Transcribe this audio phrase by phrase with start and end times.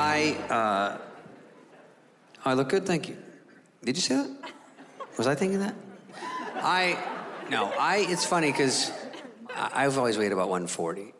[0.00, 0.98] I, uh,
[2.44, 3.16] I look good, thank you.
[3.82, 4.30] Did you say that?
[5.16, 5.74] Was I thinking that?
[6.54, 6.96] I,
[7.50, 8.92] no, I, it's funny because
[9.56, 11.12] I've always weighed about 140.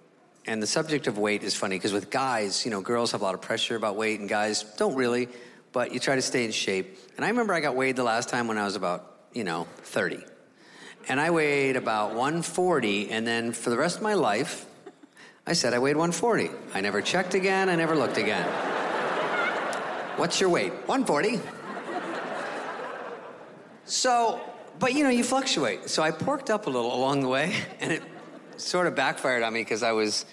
[0.46, 3.24] And the subject of weight is funny because with guys, you know, girls have a
[3.24, 5.28] lot of pressure about weight and guys don't really,
[5.72, 6.98] but you try to stay in shape.
[7.16, 9.66] And I remember I got weighed the last time when I was about, you know,
[9.78, 10.20] 30.
[11.08, 14.66] And I weighed about 140, and then for the rest of my life,
[15.48, 16.50] I said I weighed 140.
[16.74, 18.67] I never checked again, I never looked again.
[20.18, 20.72] What's your weight?
[20.86, 21.40] 140.
[23.84, 24.40] So,
[24.80, 25.88] but you know, you fluctuate.
[25.88, 28.02] So I porked up a little along the way, and it
[28.56, 30.26] sort of backfired on me because I was,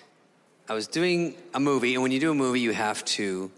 [0.67, 3.51] I was doing a movie, and when you do a movie, you have to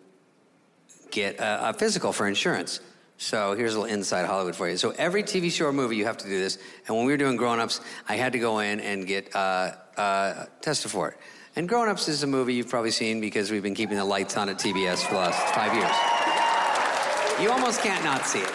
[1.11, 2.81] get a, a physical for insurance.
[3.17, 4.75] So here's a little inside Hollywood for you.
[4.75, 6.59] So every TV show or movie, you have to do this.
[6.87, 9.71] And when we were doing Grown Ups, I had to go in and get uh,
[9.95, 11.17] uh, tested for it.
[11.55, 14.37] And Grown Ups is a movie you've probably seen because we've been keeping the lights
[14.37, 16.16] on at TBS for the last five years.
[17.39, 18.51] You almost can't not see it.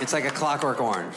[0.00, 1.14] It's like a clockwork orange.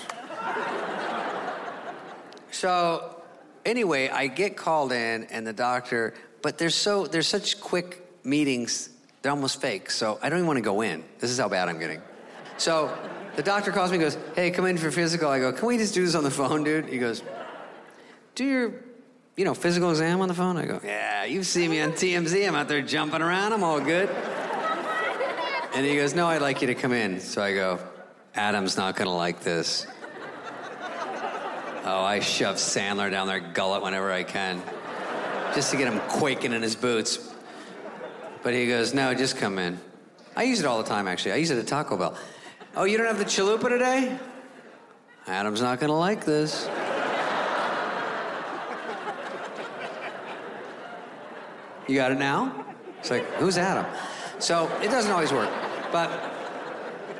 [2.52, 3.22] So,
[3.66, 8.90] anyway, I get called in, and the doctor, but there's so there's such quick meetings,
[9.22, 9.90] they're almost fake.
[9.90, 11.04] So I don't even want to go in.
[11.20, 12.02] This is how bad I'm getting.
[12.58, 12.96] So
[13.36, 15.30] the doctor calls me and goes, Hey, come in for physical.
[15.30, 16.88] I go, Can we just do this on the phone, dude?
[16.88, 17.24] He goes,
[18.36, 18.74] Do your,
[19.36, 20.58] you know, physical exam on the phone?
[20.58, 22.48] I go, Yeah, you see me on TMZ.
[22.48, 23.54] I'm out there jumping around.
[23.54, 24.10] I'm all good.
[25.78, 27.20] And he goes, No, I'd like you to come in.
[27.20, 27.78] So I go,
[28.34, 29.86] Adam's not going to like this.
[31.86, 34.60] Oh, I shove Sandler down their gullet whenever I can,
[35.54, 37.32] just to get him quaking in his boots.
[38.42, 39.80] But he goes, No, just come in.
[40.36, 41.34] I use it all the time, actually.
[41.34, 42.18] I use it at Taco Bell.
[42.76, 44.18] Oh, you don't have the chalupa today?
[45.28, 46.68] Adam's not going to like this.
[51.88, 52.66] You got it now?
[52.98, 53.86] It's like, who's Adam?
[54.40, 55.67] So it doesn't always work.
[55.92, 56.10] But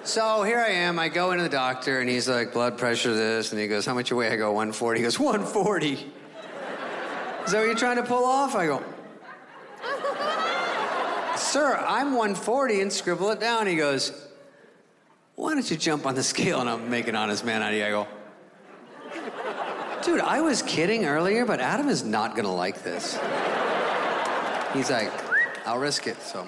[0.04, 1.00] so here I am.
[1.00, 3.52] I go into the doctor, and he's like, blood pressure this.
[3.52, 4.32] And he goes, How much you weigh?
[4.32, 5.00] I go, 140.
[5.00, 5.94] He goes, 140.
[5.94, 6.02] Is
[7.52, 8.56] that what you're trying to pull off?
[8.56, 8.84] I go,
[11.38, 13.68] Sir, I'm 140 and scribble it down.
[13.68, 14.12] He goes,
[15.36, 17.86] Why don't you jump on the scale and make an honest man out of you?
[17.86, 18.08] I go,
[20.04, 23.20] Dude, I was kidding earlier, but Adam is not gonna like this.
[24.74, 25.12] He's like,
[25.66, 26.22] I'll risk it.
[26.22, 26.46] So,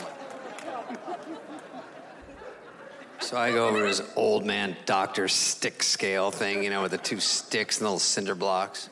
[3.30, 6.90] so I go over to his old man doctor stick scale thing, you know, with
[6.90, 8.90] the two sticks and little cinder blocks.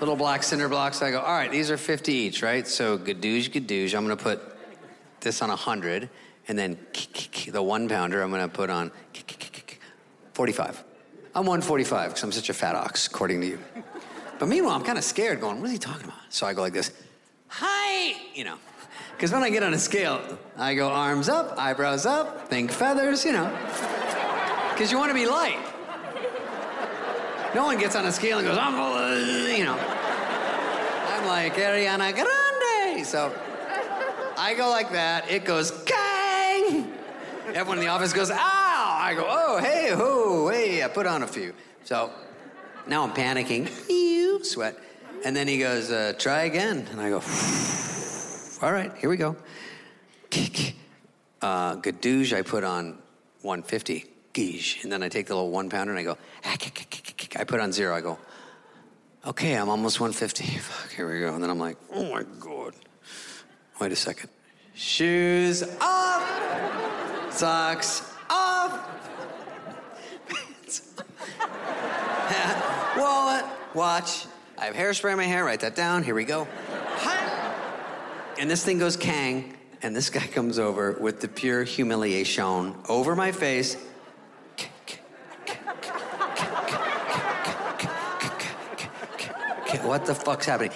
[0.00, 1.00] Little black cinder blocks.
[1.00, 2.66] I go, all right, these are 50 each, right?
[2.66, 3.96] So gadoosh, gadoosh.
[3.96, 4.42] I'm gonna put
[5.20, 6.10] this on 100,
[6.48, 6.76] and then
[7.46, 8.90] the one pounder I'm gonna put on
[10.32, 10.82] 45.
[11.36, 13.60] I'm 145 because I'm such a fat ox, according to you.
[14.40, 16.18] But meanwhile, I'm kind of scared, going, what is he talking about?
[16.30, 16.90] So I go like this,
[17.46, 18.58] hi, you know.
[19.16, 20.20] Because when I get on a scale,
[20.58, 23.50] I go arms up, eyebrows up, think feathers, you know.
[24.72, 25.58] Because you want to be light.
[27.54, 28.74] No one gets on a scale and goes, I'm,
[29.56, 29.78] you know.
[29.78, 33.06] I'm like Ariana Grande.
[33.06, 33.32] So
[34.36, 35.30] I go like that.
[35.30, 36.92] It goes, kang.
[37.54, 38.36] Everyone in the office goes, ow.
[38.36, 40.82] I go, oh, hey, ho, hey.
[40.82, 41.54] I put on a few.
[41.84, 42.10] So
[42.86, 43.70] now I'm panicking.
[43.88, 44.78] Ew, sweat.
[45.24, 46.86] And then he goes, uh, try again.
[46.90, 47.22] And I go,
[48.62, 49.36] all right, here we go.
[51.42, 52.98] Uh, Gadouge, I put on
[53.42, 54.06] 150.
[54.36, 54.82] Gige.
[54.82, 57.94] And then I take the little one pounder and I go, I put on zero.
[57.94, 58.18] I go,
[59.26, 60.44] okay, I'm almost 150.
[60.58, 61.34] Fuck, here we go.
[61.34, 62.74] And then I'm like, oh my God.
[63.80, 64.28] Wait a second.
[64.74, 68.86] Shoes off, socks off,
[72.98, 73.44] wallet,
[73.74, 74.26] watch.
[74.58, 75.44] I have hairspray in my hair.
[75.44, 76.02] Write that down.
[76.02, 76.46] Here we go.
[78.38, 83.16] And this thing goes kang, and this guy comes over with the pure humiliation over
[83.16, 83.76] my face.
[89.82, 90.72] What the fuck's happening?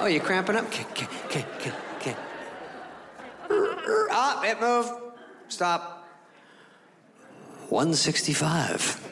[0.00, 0.64] Oh, you cramping up?
[4.10, 4.90] Ah, it moved.
[5.48, 6.08] Stop.
[7.68, 9.09] 165.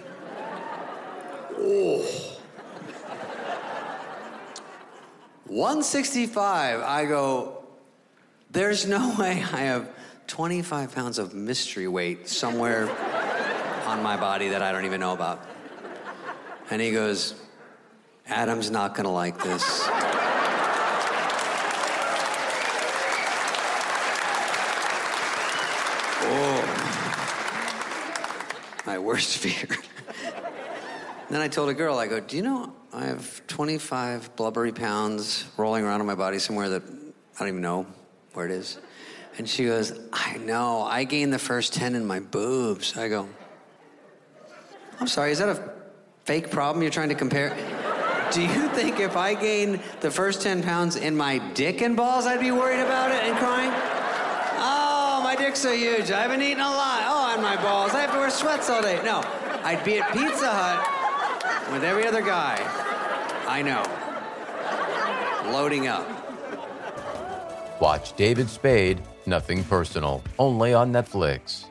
[5.58, 6.82] 165.
[6.82, 7.64] I go,
[8.52, 9.90] there's no way I have
[10.28, 12.88] 25 pounds of mystery weight somewhere
[13.84, 15.44] on my body that I don't even know about.
[16.70, 17.34] And he goes,
[18.28, 19.82] Adam's not gonna like this.
[26.30, 26.64] Oh.
[28.86, 29.76] My worst fear.
[31.30, 35.44] then I told a girl, I go, Do you know I have 25 blubbery pounds
[35.58, 37.86] rolling around in my body somewhere that I don't even know
[38.32, 38.78] where it is?
[39.36, 40.82] And she goes, I know.
[40.82, 42.96] I gained the first 10 in my boobs.
[42.96, 43.28] I go,
[45.00, 45.72] I'm sorry, is that a
[46.24, 47.54] fake problem you're trying to compare?
[48.32, 52.26] Do you think if I gained the first 10 pounds in my dick and balls,
[52.26, 53.70] I'd be worried about it and crying?
[54.60, 56.10] Oh, my dick's so huge.
[56.10, 57.02] I haven't eaten a lot.
[57.04, 57.92] Oh, and my balls.
[57.92, 59.00] I have to wear sweats all day.
[59.04, 59.22] No,
[59.62, 60.97] I'd be at Pizza Hut
[61.72, 62.56] with every other guy
[63.46, 63.82] I know,
[65.50, 66.06] loading up.
[67.80, 71.64] Watch David Spade, Nothing Personal, only on Netflix.